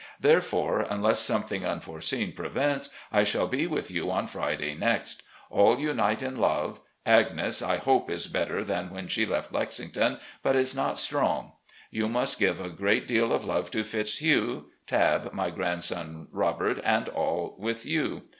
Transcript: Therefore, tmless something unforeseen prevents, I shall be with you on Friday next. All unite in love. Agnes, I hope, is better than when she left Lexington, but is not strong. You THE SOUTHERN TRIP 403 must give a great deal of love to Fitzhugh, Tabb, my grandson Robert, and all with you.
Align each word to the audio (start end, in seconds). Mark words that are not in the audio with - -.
Therefore, 0.19 0.83
tmless 0.89 1.17
something 1.17 1.63
unforeseen 1.63 2.31
prevents, 2.31 2.89
I 3.11 3.21
shall 3.23 3.45
be 3.45 3.67
with 3.67 3.91
you 3.91 4.09
on 4.09 4.25
Friday 4.25 4.73
next. 4.73 5.21
All 5.51 5.77
unite 5.79 6.23
in 6.23 6.39
love. 6.39 6.79
Agnes, 7.05 7.61
I 7.61 7.77
hope, 7.77 8.09
is 8.09 8.25
better 8.25 8.63
than 8.63 8.89
when 8.89 9.07
she 9.07 9.27
left 9.27 9.53
Lexington, 9.53 10.17
but 10.41 10.55
is 10.55 10.73
not 10.73 10.97
strong. 10.97 11.51
You 11.91 12.11
THE 12.11 12.25
SOUTHERN 12.25 12.25
TRIP 12.25 12.39
403 12.39 12.49
must 12.49 12.57
give 12.57 12.59
a 12.59 12.75
great 12.75 13.07
deal 13.07 13.31
of 13.31 13.45
love 13.45 13.69
to 13.69 13.83
Fitzhugh, 13.83 14.65
Tabb, 14.87 15.33
my 15.33 15.51
grandson 15.51 16.27
Robert, 16.31 16.79
and 16.83 17.07
all 17.07 17.55
with 17.59 17.85
you. 17.85 18.23